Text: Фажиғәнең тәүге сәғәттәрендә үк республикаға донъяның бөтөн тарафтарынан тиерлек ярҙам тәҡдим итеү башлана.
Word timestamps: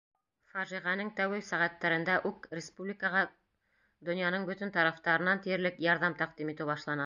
Фажиғәнең 0.51 1.11
тәүге 1.19 1.41
сәғәттәрендә 1.49 2.15
үк 2.31 2.49
республикаға 2.59 3.23
донъяның 4.09 4.49
бөтөн 4.51 4.75
тарафтарынан 4.79 5.45
тиерлек 5.45 5.81
ярҙам 5.91 6.21
тәҡдим 6.23 6.55
итеү 6.57 6.73
башлана. 6.75 6.99